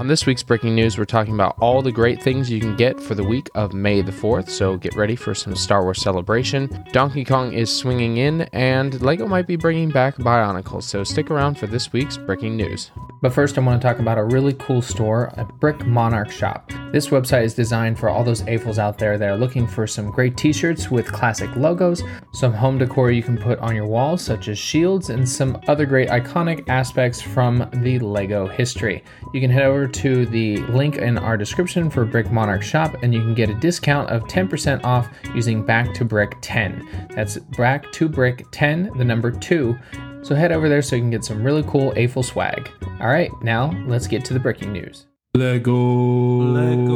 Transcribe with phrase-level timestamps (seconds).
[0.00, 2.98] On this week's Bricking News, we're talking about all the great things you can get
[2.98, 6.86] for the week of May the 4th, so get ready for some Star Wars celebration.
[6.90, 11.58] Donkey Kong is swinging in, and LEGO might be bringing back Bionicles, so stick around
[11.58, 12.90] for this week's Bricking News.
[13.20, 16.72] But first, I want to talk about a really cool store, a Brick Monarch shop.
[16.92, 20.10] This website is designed for all those AFOLs out there that are looking for some
[20.10, 24.22] great t shirts with classic logos, some home decor you can put on your walls,
[24.22, 29.04] such as shields, and some other great iconic aspects from the LEGO history.
[29.34, 33.12] You can head over to the link in our description for Brick Monarch shop, and
[33.12, 37.08] you can get a discount of 10% off using Back to Brick 10.
[37.14, 39.76] That's Back to Brick 10, the number 2
[40.22, 42.70] so head over there so you can get some really cool AFOL swag.
[43.00, 45.06] All right, now let's get to the Bricking News.
[45.34, 45.72] Lego.
[45.72, 46.94] Lego.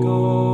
[0.00, 0.45] Lego.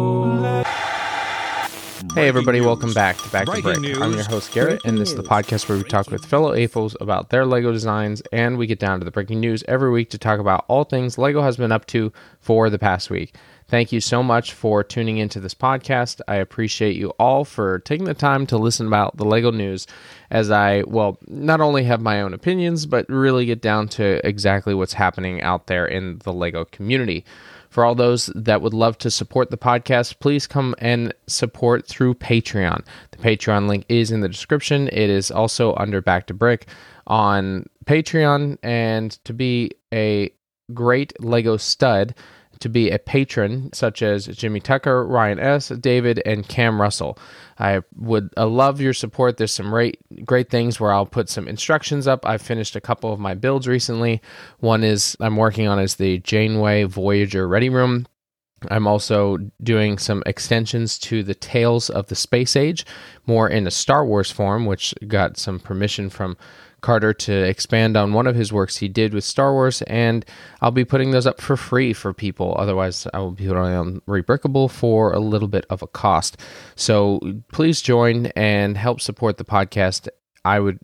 [2.15, 3.81] Hey everybody, welcome back to Back to Breaking Brick.
[3.81, 3.99] news.
[3.99, 6.95] I'm your host Garrett, and this is the podcast where we talk with fellow AFOLs
[7.01, 10.19] about their LEGO designs, and we get down to the Bricking News every week to
[10.19, 13.35] talk about all things LEGO has been up to for the past week.
[13.67, 16.21] Thank you so much for tuning into this podcast.
[16.29, 19.87] I appreciate you all for taking the time to listen about the LEGO news
[20.31, 24.75] as I, well, not only have my own opinions, but really get down to exactly
[24.75, 27.25] what's happening out there in the LEGO community.
[27.73, 32.17] For all those that would love to support the podcast, please come and support through
[32.17, 32.85] Patreon.
[33.13, 34.89] The Patreon link is in the description.
[34.89, 36.67] It is also under Back to Brick
[37.07, 38.59] on Patreon.
[38.63, 40.31] And to be a
[40.75, 42.15] great Lego stud,
[42.63, 47.19] to be a patron, such as Jimmy Tucker, Ryan S., David, and Cam Russell.
[47.59, 49.37] I would uh, love your support.
[49.37, 52.25] There's some great, great things where I'll put some instructions up.
[52.25, 54.23] I've finished a couple of my builds recently.
[54.61, 58.07] One is I'm working on is the Janeway Voyager Ready Room.
[58.71, 62.87] I'm also doing some extensions to the Tales of the Space Age,
[63.27, 66.37] more in a Star Wars form, which got some permission from
[66.83, 70.25] Carter to expand on one of his works he did with Star Wars, and
[70.61, 72.55] I'll be putting those up for free for people.
[72.59, 76.37] Otherwise, I will be putting on Rebrickable for a little bit of a cost.
[76.75, 77.21] So
[77.53, 80.09] please join and help support the podcast.
[80.45, 80.79] I would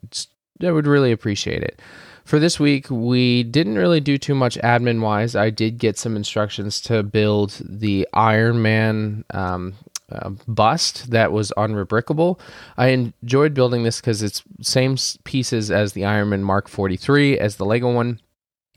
[0.65, 1.81] I would really appreciate it.
[2.25, 5.35] For this week, we didn't really do too much admin wise.
[5.35, 9.73] I did get some instructions to build the Iron Man um,
[10.11, 12.39] uh, bust that was on Rebrickable.
[12.77, 17.57] I enjoyed building this because it's same pieces as the Iron Man Mark 43 as
[17.57, 18.21] the Lego one,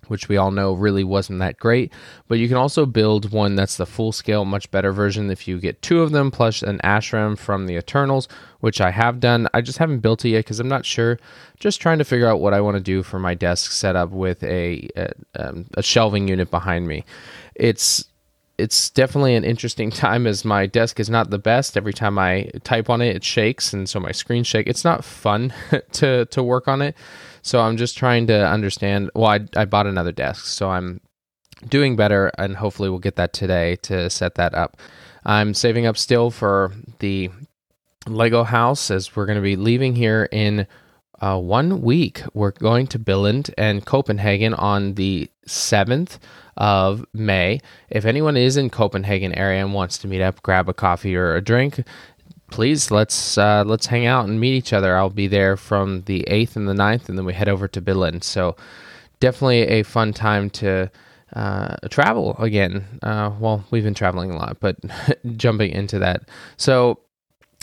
[0.07, 1.93] which we all know really wasn't that great.
[2.27, 5.59] But you can also build one that's the full scale, much better version if you
[5.59, 8.27] get two of them plus an Arishem from the Eternals,
[8.59, 9.47] which I have done.
[9.53, 11.17] I just haven't built it yet because I'm not sure.
[11.59, 14.43] Just trying to figure out what I want to do for my desk setup with
[14.43, 17.05] a a, um, a shelving unit behind me.
[17.55, 18.05] It's
[18.61, 21.77] it's definitely an interesting time as my desk is not the best.
[21.77, 24.67] Every time I type on it, it shakes, and so my screen shake.
[24.67, 25.53] It's not fun
[25.93, 26.95] to to work on it.
[27.41, 29.09] So I'm just trying to understand.
[29.15, 31.01] Well, I I bought another desk, so I'm
[31.67, 34.77] doing better, and hopefully we'll get that today to set that up.
[35.25, 37.29] I'm saving up still for the
[38.07, 40.65] Lego house as we're going to be leaving here in
[41.21, 42.23] uh, one week.
[42.33, 46.19] We're going to Billund and Copenhagen on the 7th
[46.57, 47.59] of May.
[47.89, 51.35] If anyone is in Copenhagen area and wants to meet up, grab a coffee or
[51.35, 51.83] a drink,
[52.51, 54.95] please let's uh, let's hang out and meet each other.
[54.95, 57.81] I'll be there from the 8th and the 9th, and then we head over to
[57.81, 58.23] Billund.
[58.23, 58.55] So
[59.19, 60.91] definitely a fun time to
[61.33, 62.85] uh, travel again.
[63.01, 64.77] Uh, well, we've been traveling a lot, but
[65.37, 66.29] jumping into that.
[66.57, 66.99] So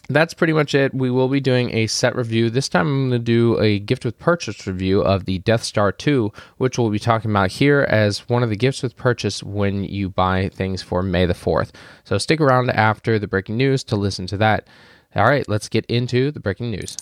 [0.08, 0.94] that's pretty much it.
[0.94, 2.48] We will be doing a set review.
[2.48, 5.92] This time I'm going to do a gift with purchase review of the Death Star
[5.92, 9.84] 2, which we'll be talking about here as one of the gifts with purchase when
[9.84, 11.72] you buy things for May the 4th.
[12.04, 14.66] So stick around after the Bricking News to listen to that.
[15.14, 16.96] All right, let's get into the Bricking News.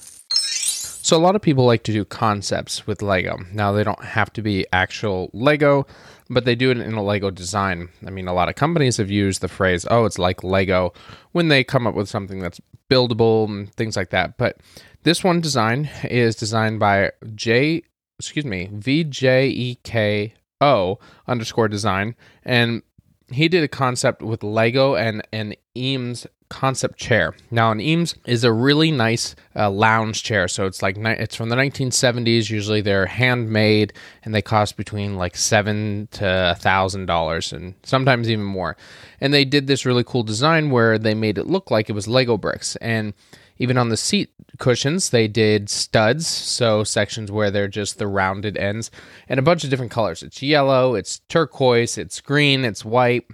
[1.07, 3.39] So a lot of people like to do concepts with Lego.
[3.53, 5.87] Now they don't have to be actual Lego,
[6.29, 7.89] but they do it in a Lego design.
[8.07, 10.93] I mean, a lot of companies have used the phrase, "Oh, it's like Lego,"
[11.33, 12.61] when they come up with something that's
[12.91, 14.37] buildable and things like that.
[14.37, 14.59] But
[15.03, 17.83] this one design is designed by J,
[18.19, 22.15] excuse me, V J E K O underscore design,
[22.45, 22.83] and
[23.31, 27.35] he did a concept with Lego and an Eames concept chair.
[27.51, 30.49] Now, an Eames is a really nice uh, lounge chair.
[30.49, 32.51] So it's like ni- it's from the 1970s.
[32.51, 33.93] Usually they're handmade
[34.25, 38.77] and they cost between like seven to a thousand dollars and sometimes even more.
[39.21, 42.09] And they did this really cool design where they made it look like it was
[42.09, 43.15] Lego bricks and.
[43.59, 48.59] Even on the seat cushions, they did studs, so sections where they're just the rounded
[48.59, 48.91] ends,
[49.31, 50.23] and a bunch of different colors.
[50.23, 53.25] It's yellow, it's turquoise, it's green, it's white,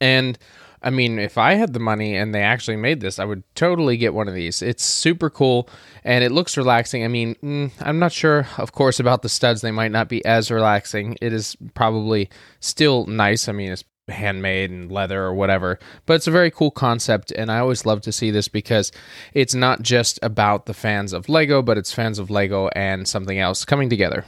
[0.00, 0.38] and
[0.82, 3.96] I mean, if I had the money and they actually made this, I would totally
[3.96, 4.62] get one of these.
[4.62, 5.68] It's super cool
[6.04, 7.04] and it looks relaxing.
[7.04, 9.60] I mean, mm, I'm not sure, of course, about the studs.
[9.60, 11.16] They might not be as relaxing.
[11.20, 12.28] It is probably
[12.60, 13.48] still nice.
[13.48, 15.78] I mean, it's handmade and leather or whatever.
[16.06, 18.90] But it's a very cool concept, and I always love to see this because
[19.32, 23.38] it's not just about the fans of Lego, but it's fans of Lego and something
[23.38, 24.24] else coming together.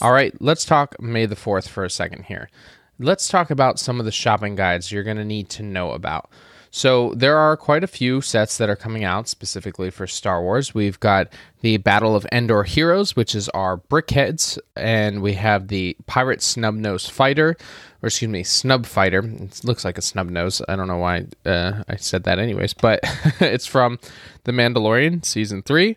[0.00, 2.50] All right, let's talk May the 4th for a second here.
[2.98, 6.30] Let's talk about some of the shopping guides you're going to need to know about.
[6.76, 10.74] So there are quite a few sets that are coming out specifically for Star Wars.
[10.74, 11.28] We've got
[11.60, 17.08] the Battle of Endor Heroes, which is our brickheads, and we have the Pirate Snubnose
[17.08, 17.56] Fighter,
[18.02, 19.20] or excuse me, Snub Fighter.
[19.24, 20.60] It looks like a snub nose.
[20.68, 22.98] I don't know why uh, I said that, anyways, but
[23.40, 24.00] it's from
[24.42, 25.96] The Mandalorian season three.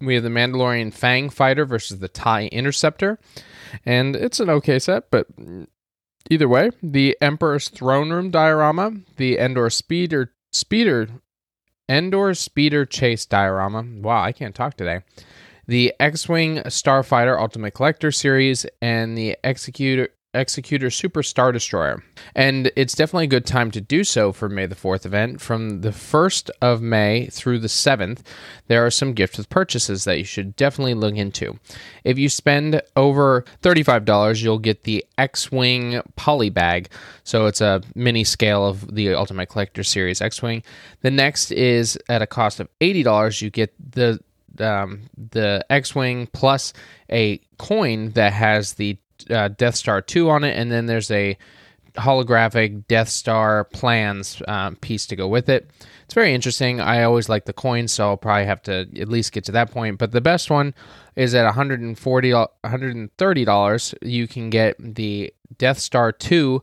[0.00, 3.18] We have the Mandalorian Fang Fighter versus the TIE Interceptor,
[3.84, 5.26] and it's an okay set, but
[6.32, 11.08] Either way, the Emperor's throne room diorama, the Endor speeder speeder
[11.88, 13.84] Endor speeder chase diorama.
[13.96, 15.00] Wow, I can't talk today.
[15.66, 22.02] The X-wing starfighter ultimate collector series and the executor Executor Super Star Destroyer.
[22.34, 25.40] And it's definitely a good time to do so for May the 4th event.
[25.40, 28.20] From the 1st of May through the 7th,
[28.68, 31.58] there are some gift with purchases that you should definitely look into.
[32.04, 36.90] If you spend over $35, you'll get the X Wing Poly Bag.
[37.24, 40.62] So it's a mini scale of the Ultimate Collector Series X Wing.
[41.00, 44.20] The next is at a cost of $80, you get the
[44.58, 46.72] um, the X Wing plus
[47.10, 51.36] a coin that has the uh, Death Star 2 on it, and then there's a
[51.94, 55.70] holographic Death Star plans um, piece to go with it.
[56.04, 56.80] It's very interesting.
[56.80, 59.70] I always like the coins, so I'll probably have to at least get to that
[59.70, 59.98] point.
[59.98, 60.74] But the best one
[61.16, 63.94] is at $140, $130.
[64.02, 66.62] You can get the Death Star 2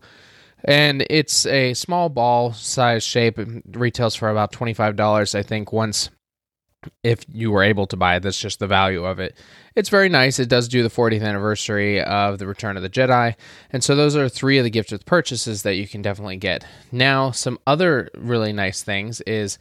[0.63, 3.37] and it's a small ball size shape.
[3.39, 6.09] It retails for about $25 I think once
[7.03, 8.23] if you were able to buy it.
[8.23, 9.37] That's just the value of it.
[9.75, 10.39] It's very nice.
[10.39, 13.35] It does do the 40th anniversary of the Return of the Jedi.
[13.69, 16.65] And so those are three of the gift with purchases that you can definitely get.
[16.91, 19.59] Now, some other really nice things is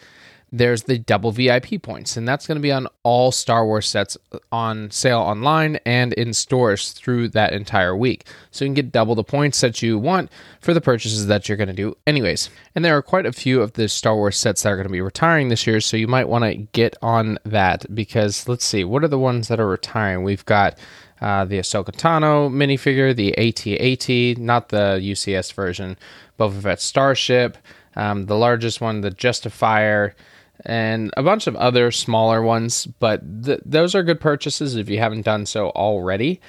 [0.53, 4.17] there's the double VIP points, and that's going to be on all Star Wars sets
[4.53, 8.27] on sale online and in stores through that entire week.
[8.53, 11.59] So you can get double the points that you want for the purchases that you're
[11.59, 12.49] going to do, anyways.
[12.75, 14.93] And there are quite a few of the Star Wars sets that are going to
[14.93, 18.85] be retiring this year, so you might want to get on that because let's see,
[18.85, 20.23] what are the ones that are retiring?
[20.23, 20.79] We've got
[21.21, 25.97] uh, the Ahsoka Tano minifigure, the AT-AT, not the UCS version,
[26.39, 27.59] Boba Fett Starship,
[27.97, 30.15] um, the largest one, the Justifier
[30.65, 34.99] and a bunch of other smaller ones, but th- those are good purchases if you
[34.99, 36.41] haven't done so already.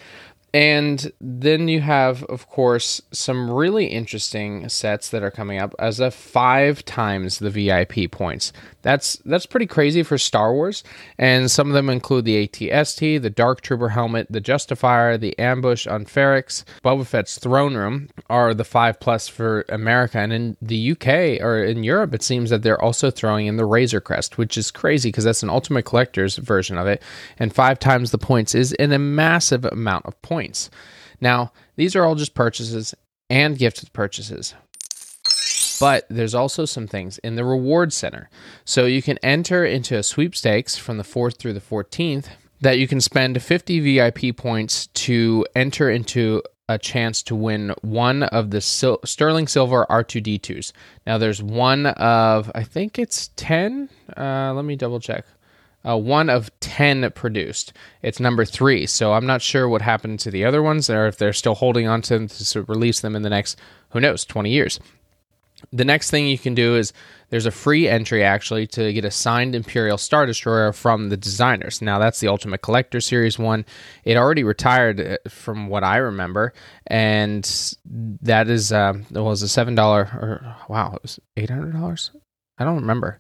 [0.54, 6.00] And then you have, of course, some really interesting sets that are coming up as
[6.00, 8.54] a five times the VIP points.
[8.88, 10.82] That's that's pretty crazy for Star Wars,
[11.18, 15.88] and some of them include the ATST, the Dark Trooper helmet, the Justifier, the Ambush
[15.88, 20.92] on Ferrix, Boba Fett's throne room are the five plus for America, and in the
[20.92, 24.58] UK or in Europe, it seems that they're also throwing in the Razor Crest, which
[24.58, 27.04] is crazy because that's an Ultimate Collector's version of it,
[27.40, 30.70] and five times the points is in a massive amount of points.
[31.20, 32.96] Now, these are all just purchases
[33.30, 34.54] and gifted purchases.
[35.80, 38.30] But there's also some things in the reward center.
[38.66, 42.28] So you can enter into a sweepstakes from the 4th through the 14th
[42.62, 48.24] that you can spend 50 VIP points to enter into a chance to win one
[48.24, 50.74] of the Sil- Sterling Silver R2D2s.
[51.06, 53.90] Now there's one of, I think it's 10.
[54.16, 55.26] Uh, let me double check.
[55.88, 57.72] Uh, one of 10 produced.
[58.02, 58.86] It's number three.
[58.86, 61.88] So I'm not sure what happened to the other ones or if they're still holding
[61.88, 63.58] on to them to release them in the next,
[63.92, 64.80] who knows, 20 years.
[65.72, 66.94] The next thing you can do is
[67.30, 71.82] there's a free entry actually to get a signed Imperial Star Destroyer from the designers.
[71.82, 73.66] Now that's the Ultimate Collector Series one.
[74.04, 76.54] It already retired uh, from what I remember,
[76.86, 77.44] and
[78.22, 82.12] that is uh, was a seven dollar or wow, it was eight hundred dollars.
[82.58, 83.20] I don't remember.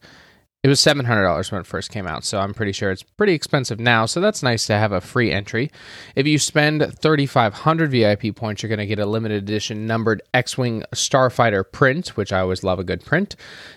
[0.63, 3.03] It was seven hundred dollars when it first came out, so I'm pretty sure it's
[3.03, 4.05] pretty expensive now.
[4.05, 5.71] So that's nice to have a free entry.
[6.15, 9.85] If you spend thirty five hundred VIP points, you're going to get a limited edition
[9.85, 13.35] numbered X-wing Starfighter print, which I always love a good print.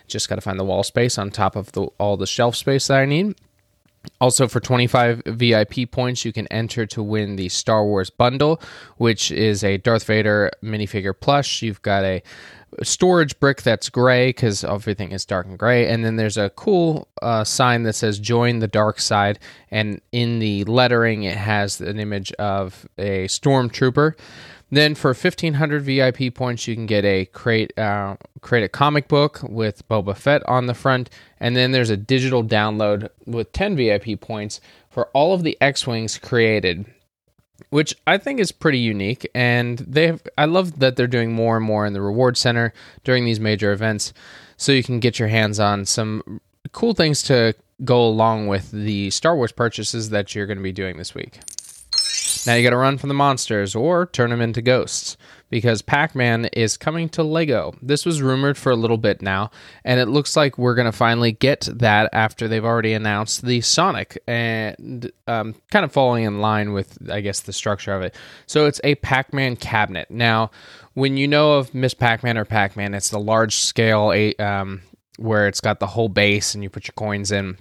[0.08, 2.88] Just got to find the wall space on top of the, all the shelf space
[2.88, 3.36] that I need.
[4.20, 8.60] Also, for 25 VIP points, you can enter to win the Star Wars bundle,
[8.96, 11.62] which is a Darth Vader minifigure plush.
[11.62, 12.22] You've got a
[12.82, 15.88] storage brick that's gray because everything is dark and gray.
[15.88, 19.38] And then there's a cool uh, sign that says join the dark side.
[19.70, 24.14] And in the lettering, it has an image of a stormtrooper.
[24.70, 29.40] Then for 1500 VIP points, you can get a create uh, create a comic book
[29.42, 34.20] with Boba Fett on the front, and then there's a digital download with 10 VIP
[34.20, 36.86] points for all of the X-wings created,
[37.70, 39.28] which I think is pretty unique.
[39.34, 42.72] And they have, I love that they're doing more and more in the reward center
[43.02, 44.12] during these major events,
[44.56, 49.10] so you can get your hands on some cool things to go along with the
[49.10, 51.40] Star Wars purchases that you're going to be doing this week.
[52.46, 55.16] Now you got to run from the monsters or turn them into ghosts
[55.50, 57.74] because Pac Man is coming to Lego.
[57.82, 59.50] This was rumored for a little bit now,
[59.84, 63.60] and it looks like we're going to finally get that after they've already announced the
[63.60, 68.14] Sonic and um, kind of falling in line with, I guess, the structure of it.
[68.46, 70.10] So it's a Pac Man cabinet.
[70.10, 70.50] Now,
[70.94, 74.82] when you know of Miss Pac Man or Pac Man, it's the large scale um,
[75.18, 77.58] where it's got the whole base and you put your coins in.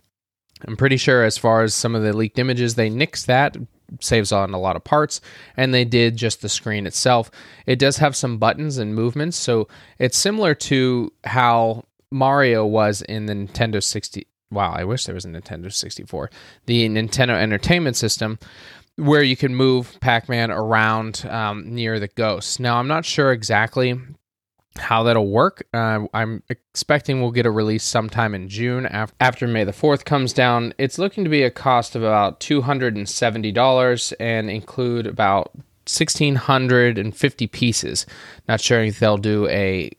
[0.68, 3.56] I'm pretty sure, as far as some of the leaked images, they nixed that
[4.00, 5.22] saves on a lot of parts
[5.58, 7.32] and they did just the screen itself.
[7.66, 9.68] It does have some buttons and movements so
[9.98, 15.26] it's similar to how mario was in the nintendo 60 wow i wish there was
[15.26, 16.32] a nintendo 64
[16.66, 18.40] the nintendo entertainment system
[18.96, 22.60] where you can move pac-man around um, near the ghosts.
[22.60, 24.00] Now i'm not sure exactly
[24.80, 25.68] how that'll work.
[25.74, 30.06] Uh, I'm expecting we'll get a release sometime in June af- after May the 4th
[30.06, 30.74] comes down.
[30.78, 38.06] It's looking to be a cost of about $270 and include about 1,650 pieces.
[38.48, 39.92] Not sure if they'll do a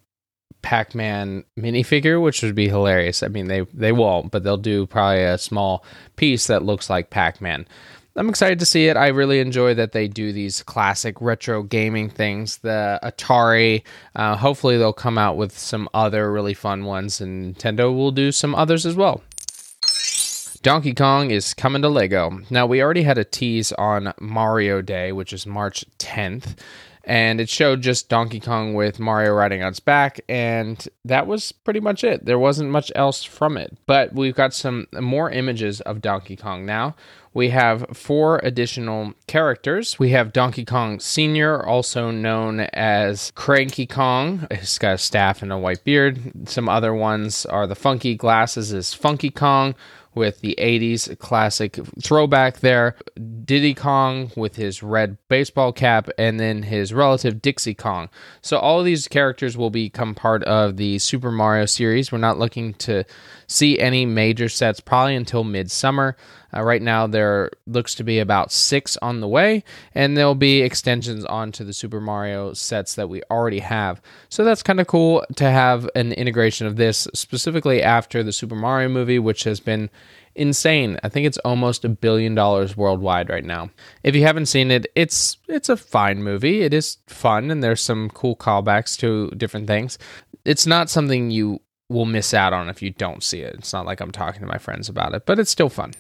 [0.63, 3.23] Pac-Man minifigure, which would be hilarious.
[3.23, 5.85] I mean, they they won't, but they'll do probably a small
[6.17, 7.67] piece that looks like Pac-Man.
[8.21, 8.99] I'm excited to see it.
[8.99, 12.59] I really enjoy that they do these classic retro gaming things.
[12.59, 13.83] The Atari,
[14.15, 18.31] uh, hopefully, they'll come out with some other really fun ones, and Nintendo will do
[18.31, 19.23] some others as well.
[20.61, 22.41] Donkey Kong is coming to Lego.
[22.51, 26.57] Now, we already had a tease on Mario Day, which is March 10th,
[27.05, 31.53] and it showed just Donkey Kong with Mario riding on its back, and that was
[31.53, 32.27] pretty much it.
[32.27, 36.67] There wasn't much else from it, but we've got some more images of Donkey Kong
[36.67, 36.95] now
[37.33, 39.99] we have four additional characters.
[39.99, 44.47] We have Donkey Kong Sr., also known as Cranky Kong.
[44.51, 46.49] He's got a staff and a white beard.
[46.49, 49.75] Some other ones are the funky glasses is Funky Kong
[50.15, 52.97] with the 80s classic throwback there.
[53.45, 58.09] Diddy Kong with his red baseball cap, and then his relative Dixie Kong.
[58.43, 62.11] So all of these characters will become part of the Super Mario series.
[62.11, 63.05] We're not looking to
[63.47, 66.17] see any major sets probably until midsummer.
[66.55, 69.65] Uh, right now, there looks to be about six on the way,
[69.95, 74.01] and there'll be extensions onto the Super Mario sets that we already have.
[74.29, 78.57] So that's kind of cool to have an integration of this, specifically after the Super
[78.57, 79.91] Mario movie, which has been
[80.35, 80.99] insane.
[81.03, 83.71] I think it's almost a billion dollars worldwide right now.
[84.03, 86.63] If you haven't seen it, it's it's a fine movie.
[86.63, 89.99] It is fun and there's some cool callbacks to different things.
[90.45, 93.57] It's not something you will miss out on if you don't see it.
[93.57, 95.93] It's not like I'm talking to my friends about it, but it's still fun.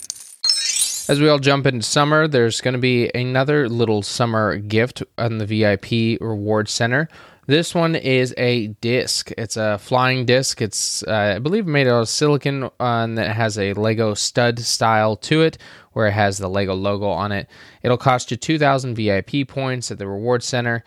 [1.11, 5.39] As we all jump into summer, there's going to be another little summer gift on
[5.39, 7.09] the VIP Reward Center.
[7.49, 9.33] This one is a disc.
[9.37, 10.63] It's a flying disc.
[10.63, 14.61] It's, uh, I believe, made out of silicon uh, and it has a Lego stud
[14.61, 15.59] style to it
[15.95, 17.49] where it has the Lego logo on it.
[17.83, 20.85] It'll cost you 2,000 VIP points at the Reward Center.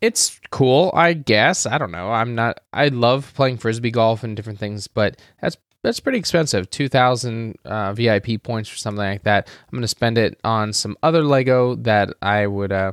[0.00, 1.66] It's cool, I guess.
[1.66, 2.10] I don't know.
[2.10, 6.70] I'm not, I love playing frisbee golf and different things, but that's that's pretty expensive.
[6.70, 9.48] 2000 uh, vip points or something like that.
[9.48, 12.92] I'm going to spend it on some other lego that i would uh,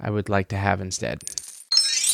[0.00, 1.22] i would like to have instead.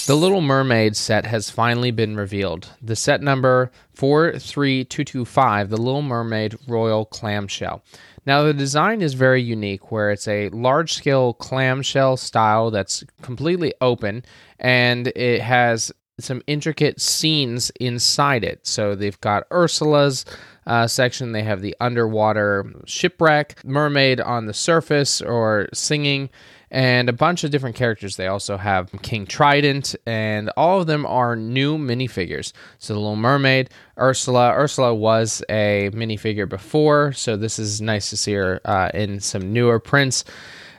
[0.06, 2.68] The little mermaid set has finally been revealed.
[2.80, 7.82] The set number 43225 the little mermaid royal clamshell.
[8.24, 13.74] Now the design is very unique where it's a large scale clamshell style that's completely
[13.80, 14.24] open
[14.58, 18.66] and it has some intricate scenes inside it.
[18.66, 20.24] So they've got Ursula's
[20.66, 26.28] uh, section, they have the underwater shipwreck, mermaid on the surface or singing,
[26.70, 28.16] and a bunch of different characters.
[28.16, 32.52] They also have King Trident, and all of them are new minifigures.
[32.78, 34.52] So the Little Mermaid, Ursula.
[34.52, 39.50] Ursula was a minifigure before, so this is nice to see her uh, in some
[39.52, 40.24] newer prints.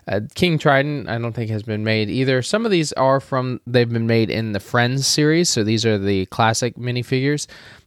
[0.10, 2.42] Uh, King Trident, I don't think has been made either.
[2.42, 6.00] Some of these are from they've been made in the Friends series, so these are
[6.00, 7.46] the classic minifigures.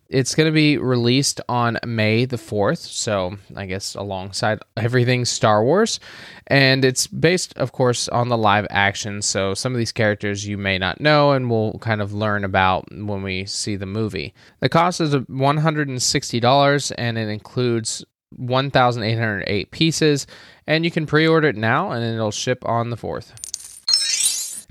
[0.08, 5.64] It's going to be released on May the 4th, so I guess alongside everything Star
[5.64, 5.98] Wars.
[6.46, 10.58] And it's based, of course, on the live action, so some of these characters you
[10.58, 14.34] may not know and we'll kind of learn about when we see the movie.
[14.60, 18.04] The cost is $160 and it includes
[18.36, 20.26] 1,808 pieces,
[20.66, 23.32] and you can pre order it now and it'll ship on the 4th.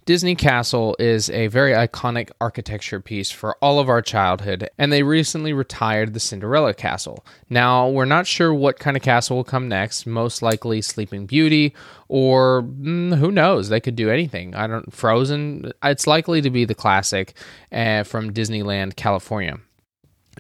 [0.06, 5.04] Disney Castle is a very iconic architecture piece for all of our childhood, and they
[5.04, 7.24] recently retired the Cinderella Castle.
[7.52, 11.76] Now, we're not sure what kind of castle will come next, most likely Sleeping Beauty,
[12.08, 14.56] or mm, who knows, they could do anything.
[14.56, 17.36] I don't, Frozen, it's likely to be the classic
[17.72, 19.60] uh, from Disneyland, California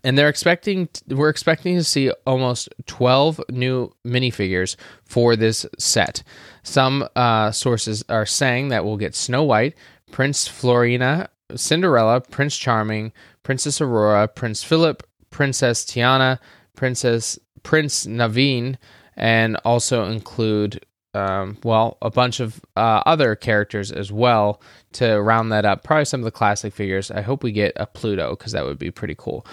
[0.03, 6.23] and they're expecting we're expecting to see almost 12 new minifigures for this set.
[6.63, 9.75] Some uh, sources are saying that we'll get snow white
[10.11, 13.11] prince Florian cinderella prince charming
[13.43, 16.39] princess aurora prince philip princess tiana
[16.75, 18.77] princess prince naveen
[19.17, 24.61] and also include um, well, a bunch of uh, other characters as well
[24.93, 25.83] to round that up.
[25.83, 27.11] Probably some of the classic figures.
[27.11, 29.45] I hope we get a Pluto because that would be pretty cool.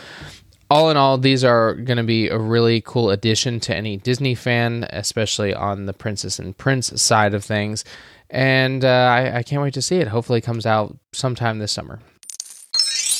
[0.70, 4.34] All in all, these are going to be a really cool addition to any Disney
[4.34, 7.84] fan, especially on the Princess and Prince side of things.
[8.28, 10.08] And uh, I, I can't wait to see it.
[10.08, 12.00] Hopefully, it comes out sometime this summer.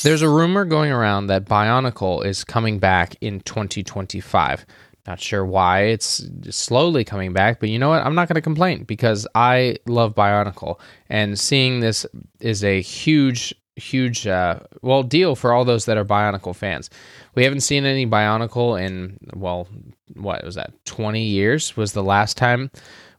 [0.03, 4.65] There's a rumor going around that Bionicle is coming back in 2025.
[5.09, 8.05] Not sure why it's slowly coming back, but you know what?
[8.05, 12.05] I'm not going to complain because I love Bionicle, and seeing this
[12.39, 16.91] is a huge, huge, uh, well, deal for all those that are Bionicle fans.
[17.33, 19.67] We haven't seen any Bionicle in well,
[20.13, 20.73] what was that?
[20.85, 22.69] 20 years was the last time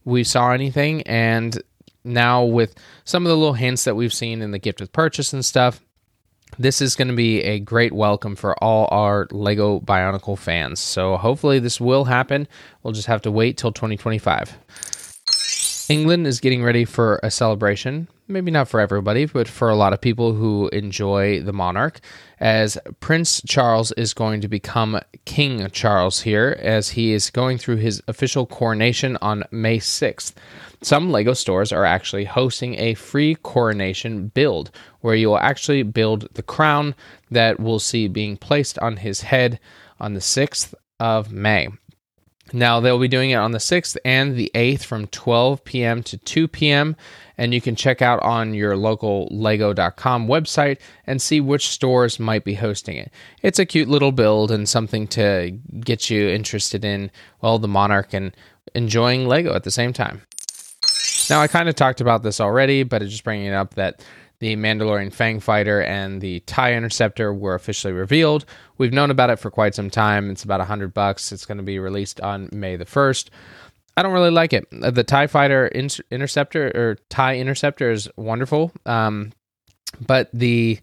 [0.04, 1.60] we saw anything, and
[2.04, 5.32] now with some of the little hints that we've seen in the gift of purchase
[5.32, 5.80] and stuff
[6.58, 10.80] this is going to be a great welcome for all our Lego Bionicle fans.
[10.80, 12.48] So hopefully this will happen.
[12.82, 14.58] We'll just have to wait till 2025.
[15.88, 18.08] England is getting ready for a celebration.
[18.28, 22.00] Maybe not for everybody, but for a lot of people who enjoy the monarch,
[22.40, 27.76] as Prince Charles is going to become King Charles here, as he is going through
[27.76, 30.32] his official coronation on May 6th.
[30.82, 34.70] Some LEGO stores are actually hosting a free coronation build
[35.00, 36.94] where you will actually build the crown
[37.30, 39.60] that we'll see being placed on his head
[40.00, 41.68] on the 6th of May.
[42.52, 46.02] Now, they'll be doing it on the 6th and the 8th from 12 p.m.
[46.04, 46.96] to 2 p.m.
[47.38, 52.44] And you can check out on your local lego.com website and see which stores might
[52.44, 53.12] be hosting it.
[53.42, 58.12] It's a cute little build and something to get you interested in, well, the Monarch
[58.12, 58.36] and
[58.74, 60.22] enjoying Lego at the same time.
[61.30, 64.04] Now, I kind of talked about this already, but just bringing it up that
[64.40, 68.44] the Mandalorian Fang Fighter and the TIE Interceptor were officially revealed.
[68.78, 70.30] We've known about it for quite some time.
[70.30, 71.30] It's about 100 bucks.
[71.30, 73.28] It's going to be released on May the 1st.
[73.96, 74.66] I don't really like it.
[74.70, 78.72] The TIE Fighter Interceptor or TIE Interceptor is wonderful.
[78.86, 79.32] Um,
[80.06, 80.78] but the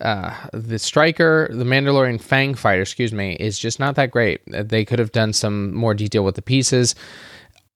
[0.00, 4.40] uh, the striker, the Mandalorian Fang Fighter, excuse me, is just not that great.
[4.46, 6.94] They could have done some more detail with the pieces.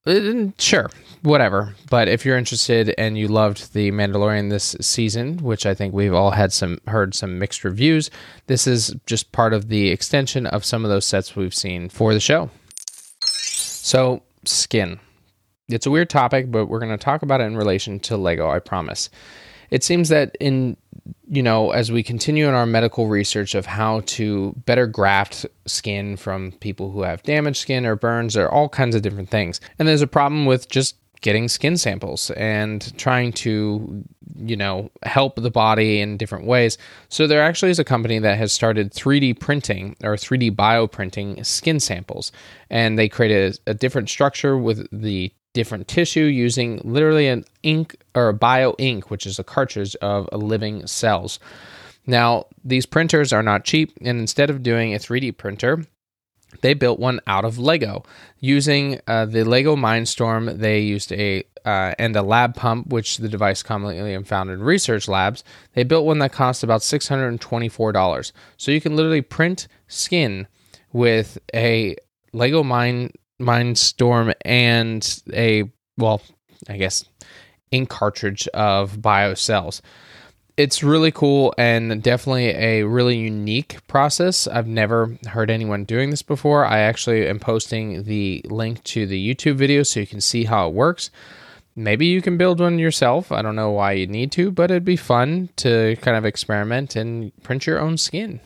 [0.06, 0.90] Uh, sure,
[1.26, 1.74] whatever.
[1.90, 6.14] But if you're interested and you loved the Mandalorian this season, which I think we've
[6.14, 8.10] all had some heard some mixed reviews,
[8.46, 12.14] this is just part of the extension of some of those sets we've seen for
[12.14, 12.50] the show.
[13.24, 15.00] So, skin.
[15.68, 18.48] It's a weird topic, but we're going to talk about it in relation to Lego,
[18.48, 19.10] I promise.
[19.70, 20.76] It seems that in
[21.28, 26.16] you know, as we continue in our medical research of how to better graft skin
[26.16, 29.60] from people who have damaged skin or burns or all kinds of different things.
[29.78, 34.04] And there's a problem with just getting skin samples and trying to,
[34.36, 36.78] you know, help the body in different ways.
[37.08, 41.80] So there actually is a company that has started 3D printing or 3D bioprinting skin
[41.80, 42.32] samples.
[42.70, 43.32] And they create
[43.66, 48.74] a, a different structure with the different tissue using literally an ink or a bio
[48.78, 51.38] ink, which is a cartridge of living cells.
[52.06, 55.84] Now, these printers are not cheap, and instead of doing a 3D printer,
[56.60, 58.04] they built one out of Lego
[58.40, 60.58] using uh, the Lego Mindstorm.
[60.58, 65.08] They used a uh, and a lab pump, which the device commonly found in research
[65.08, 65.42] labs.
[65.74, 68.32] They built one that cost about six hundred and twenty-four dollars.
[68.56, 70.46] So you can literally print skin
[70.92, 71.96] with a
[72.32, 75.64] Lego Mind Mindstorm and a
[75.98, 76.22] well,
[76.68, 77.04] I guess
[77.70, 79.80] ink cartridge of BioCells.
[80.56, 84.46] It's really cool and definitely a really unique process.
[84.46, 86.64] I've never heard anyone doing this before.
[86.64, 90.66] I actually am posting the link to the YouTube video so you can see how
[90.68, 91.10] it works.
[91.74, 93.30] Maybe you can build one yourself.
[93.30, 96.96] I don't know why you need to, but it'd be fun to kind of experiment
[96.96, 98.40] and print your own skin.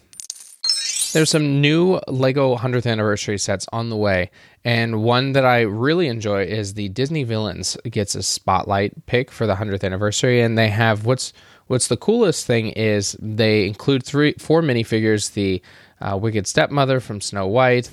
[1.12, 4.32] There's some new Lego 100th anniversary sets on the way,
[4.64, 9.46] and one that I really enjoy is the Disney Villains gets a spotlight pick for
[9.46, 11.32] the 100th anniversary, and they have what's
[11.70, 15.62] what's the coolest thing is they include three four minifigures: the
[16.00, 17.90] uh, Wicked Stepmother from Snow White,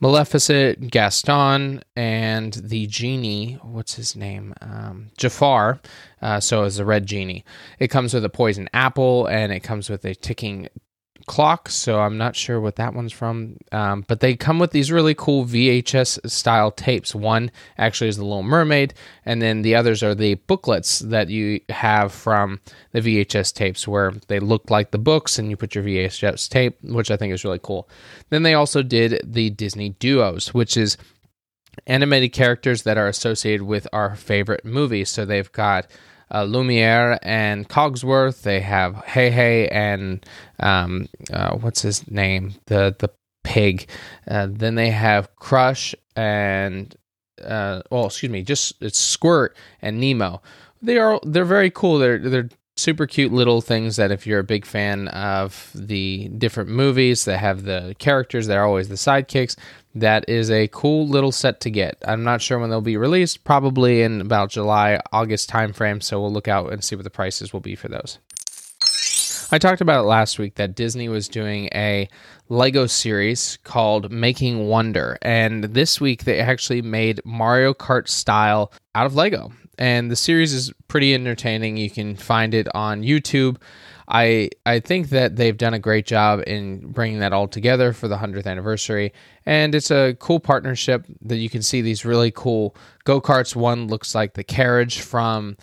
[0.00, 3.58] Maleficent, Gaston, and the genie.
[3.62, 4.54] What's his name?
[4.62, 5.80] Um, Jafar.
[6.22, 7.44] Uh, so is a red genie.
[7.78, 10.68] It comes with a poison apple, and it comes with a ticking
[11.26, 13.56] clock, so I'm not sure what that one's from.
[13.72, 17.14] Um, but they come with these really cool VHS style tapes.
[17.14, 21.60] One actually is The Little Mermaid, and then the others are the booklets that you
[21.68, 22.60] have from
[22.92, 26.78] the VHS tapes where they look like the books and you put your VHS tape,
[26.82, 27.88] which I think is really cool.
[28.30, 30.96] Then they also did the Disney Duos, which is
[31.86, 35.08] animated characters that are associated with our favorite movies.
[35.08, 35.86] So they've got
[36.30, 38.42] uh, Lumiere and Cogsworth.
[38.42, 40.24] They have Heihei and
[40.58, 42.54] um, uh, what's his name?
[42.66, 43.10] The the
[43.44, 43.88] pig.
[44.28, 46.94] Uh, then they have Crush and
[47.44, 50.42] uh, well, excuse me, just it's Squirt and Nemo.
[50.82, 51.98] They are they're very cool.
[51.98, 56.70] They're they're super cute little things that if you're a big fan of the different
[56.70, 59.54] movies that have the characters they're always the sidekicks
[59.94, 63.44] that is a cool little set to get i'm not sure when they'll be released
[63.44, 67.52] probably in about july august timeframe so we'll look out and see what the prices
[67.52, 68.18] will be for those
[69.52, 72.08] I talked about it last week that Disney was doing a
[72.48, 75.18] Lego series called Making Wonder.
[75.22, 79.50] And this week they actually made Mario Kart style out of Lego
[79.80, 81.78] and the series is pretty entertaining.
[81.78, 83.56] You can find it on YouTube.
[84.10, 88.08] I I think that they've done a great job in bringing that all together for
[88.08, 89.12] the 100th anniversary
[89.46, 94.14] and it's a cool partnership that you can see these really cool go-karts one looks
[94.14, 95.56] like the carriage from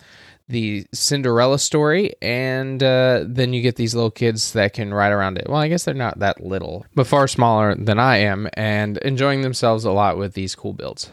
[0.49, 5.37] the Cinderella story, and uh, then you get these little kids that can ride around
[5.37, 5.47] it.
[5.49, 9.41] Well, I guess they're not that little, but far smaller than I am, and enjoying
[9.41, 11.11] themselves a lot with these cool builds.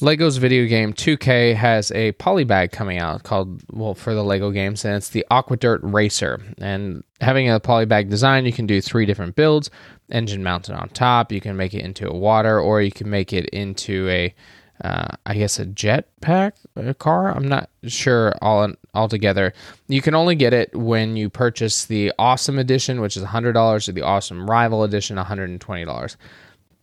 [0.00, 4.84] Lego's video game 2K has a polybag coming out called, well, for the Lego games,
[4.84, 6.40] and it's the Aquadirt Racer.
[6.58, 9.70] And having a polybag design, you can do three different builds
[10.10, 13.32] engine mounted on top, you can make it into a water, or you can make
[13.32, 14.34] it into a,
[14.82, 17.34] uh, I guess, a jet pack a car.
[17.34, 19.52] I'm not sure all altogether.
[19.88, 23.92] You can only get it when you purchase the Awesome Edition, which is $100, or
[23.92, 26.16] the Awesome Rival Edition, $120.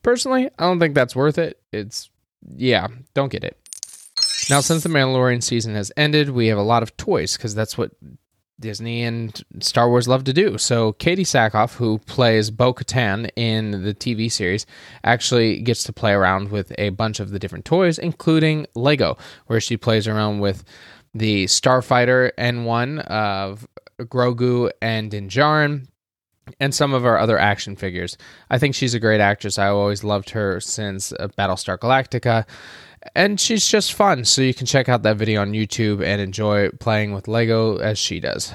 [0.03, 1.59] Personally, I don't think that's worth it.
[1.71, 2.09] It's
[2.55, 3.57] yeah, don't get it.
[4.49, 7.77] Now, since the Mandalorian season has ended, we have a lot of toys because that's
[7.77, 7.91] what
[8.59, 10.57] Disney and Star Wars love to do.
[10.57, 14.65] So, Katee Sackhoff, who plays Bo Katan in the TV series,
[15.03, 19.59] actually gets to play around with a bunch of the different toys, including Lego, where
[19.59, 20.63] she plays around with
[21.13, 23.67] the Starfighter N1 of
[23.99, 25.87] Grogu and Din Djarin,
[26.59, 28.17] and some of our other action figures.
[28.49, 29.57] I think she's a great actress.
[29.57, 32.45] I always loved her since uh, Battlestar Galactica.
[33.15, 34.25] And she's just fun.
[34.25, 37.99] So you can check out that video on YouTube and enjoy playing with Lego as
[37.99, 38.53] she does.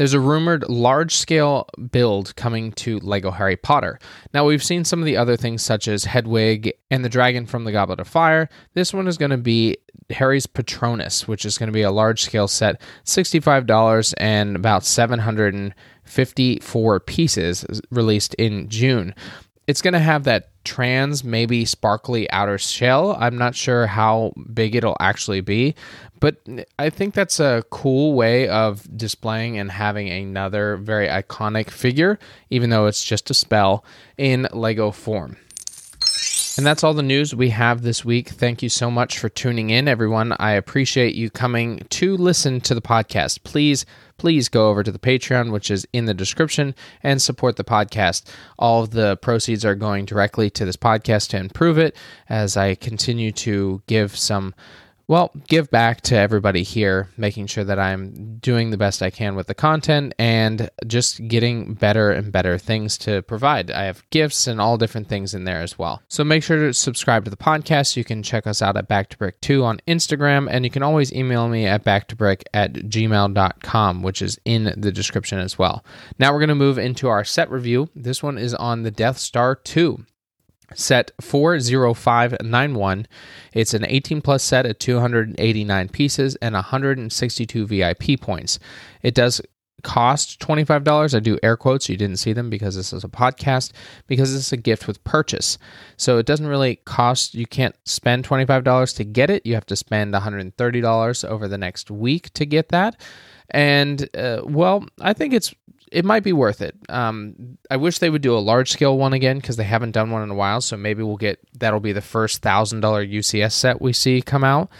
[0.00, 3.98] There's a rumored large scale build coming to Lego Harry Potter.
[4.32, 7.64] Now, we've seen some of the other things, such as Hedwig and the Dragon from
[7.64, 8.48] the Goblet of Fire.
[8.72, 9.76] This one is going to be
[10.08, 15.74] Harry's Patronus, which is going to be a large scale set, $65 and about 700
[16.10, 19.14] 54 pieces released in June.
[19.66, 23.16] It's going to have that trans, maybe sparkly outer shell.
[23.18, 25.76] I'm not sure how big it'll actually be,
[26.18, 26.36] but
[26.78, 32.18] I think that's a cool way of displaying and having another very iconic figure,
[32.50, 33.84] even though it's just a spell,
[34.18, 35.36] in Lego form.
[36.60, 38.28] And that's all the news we have this week.
[38.28, 40.36] Thank you so much for tuning in, everyone.
[40.38, 43.44] I appreciate you coming to listen to the podcast.
[43.44, 43.86] Please,
[44.18, 48.30] please go over to the Patreon, which is in the description, and support the podcast.
[48.58, 51.96] All of the proceeds are going directly to this podcast to improve it
[52.28, 54.54] as I continue to give some
[55.10, 59.34] well, give back to everybody here, making sure that I'm doing the best I can
[59.34, 63.72] with the content and just getting better and better things to provide.
[63.72, 66.00] I have gifts and all different things in there as well.
[66.06, 67.96] So make sure to subscribe to the podcast.
[67.96, 70.84] You can check us out at Back to Brick 2 on Instagram, and you can
[70.84, 75.84] always email me at backtobrick at gmail.com, which is in the description as well.
[76.20, 77.90] Now we're going to move into our set review.
[77.96, 80.04] This one is on the Death Star 2
[80.74, 83.06] set 40591.
[83.52, 88.58] It's an 18 plus set at 289 pieces and 162 VIP points.
[89.02, 89.40] It does
[89.82, 91.14] cost $25.
[91.14, 91.88] I do air quotes.
[91.88, 93.72] You didn't see them because this is a podcast,
[94.06, 95.58] because it's a gift with purchase.
[95.96, 99.44] So it doesn't really cost, you can't spend $25 to get it.
[99.44, 103.00] You have to spend $130 over the next week to get that.
[103.50, 105.54] And uh, well, I think it's
[105.90, 106.76] it might be worth it.
[106.88, 110.10] Um, I wish they would do a large scale one again because they haven't done
[110.10, 110.60] one in a while.
[110.60, 114.44] So maybe we'll get that'll be the first thousand dollar UCS set we see come
[114.44, 114.70] out.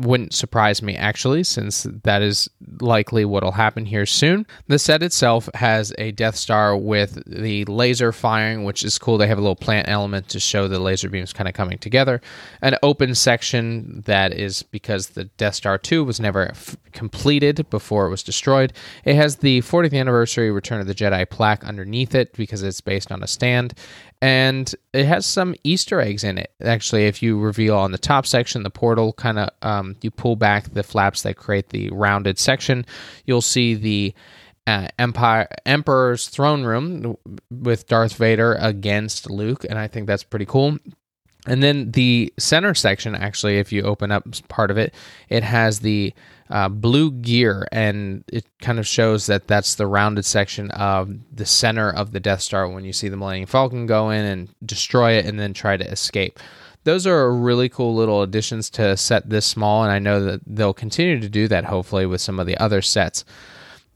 [0.00, 2.48] Wouldn't surprise me actually, since that is
[2.80, 4.46] likely what'll happen here soon.
[4.66, 9.18] The set itself has a Death Star with the laser firing, which is cool.
[9.18, 12.20] They have a little plant element to show the laser beams kind of coming together.
[12.62, 18.06] An open section that is because the Death Star 2 was never f- completed before
[18.06, 18.72] it was destroyed.
[19.04, 23.12] It has the 40th anniversary Return of the Jedi plaque underneath it because it's based
[23.12, 23.74] on a stand
[24.22, 26.52] and it has some Easter eggs in it.
[26.62, 30.36] Actually, if you reveal on the top section, the portal kind of um, you pull
[30.36, 32.84] back the flaps that create the rounded section,
[33.24, 34.14] you'll see the
[34.66, 37.16] uh, Empire Emperor's throne room
[37.50, 40.78] with Darth Vader against Luke, and I think that's pretty cool.
[41.46, 44.94] And then the center section, actually, if you open up part of it,
[45.30, 46.12] it has the
[46.50, 51.46] uh, blue gear, and it kind of shows that that's the rounded section of the
[51.46, 55.12] center of the Death Star when you see the Millennium Falcon go in and destroy
[55.12, 56.38] it and then try to escape.
[56.84, 60.72] Those are really cool little additions to set this small, and I know that they'll
[60.72, 63.24] continue to do that hopefully with some of the other sets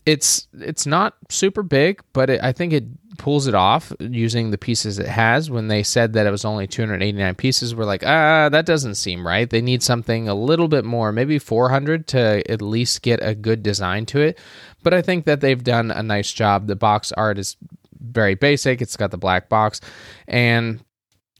[0.06, 2.84] it's it's not super big, but it, I think it
[3.16, 5.50] pulls it off using the pieces it has.
[5.50, 9.26] When they said that it was only 289 pieces, we're like, ah, that doesn't seem
[9.26, 9.48] right.
[9.48, 13.62] They need something a little bit more, maybe 400 to at least get a good
[13.62, 14.38] design to it.
[14.82, 16.66] But I think that they've done a nice job.
[16.66, 17.56] The box art is
[17.98, 18.82] very basic.
[18.82, 19.80] It's got the black box,
[20.28, 20.84] and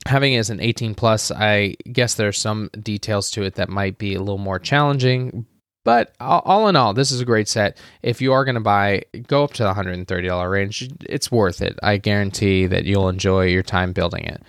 [0.05, 3.97] having it as an 18 plus, I guess there's some details to it that might
[3.97, 5.45] be a little more challenging
[5.85, 7.77] but all in all, this is a great set.
[8.01, 10.89] If you are going to buy, go up to the $130 range.
[11.07, 11.77] It's worth it.
[11.83, 14.41] I guarantee that you'll enjoy your time building it.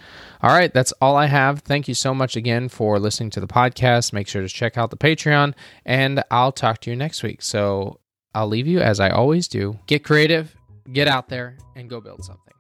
[0.43, 1.61] All right, that's all I have.
[1.61, 4.15] Thank you so much again for listening to the podcast.
[4.15, 5.53] Make sure to check out the Patreon,
[5.85, 7.43] and I'll talk to you next week.
[7.43, 8.01] So
[8.35, 9.79] I'll leave you as I always do.
[9.87, 10.57] Get creative,
[10.91, 12.55] get out there, and go build something.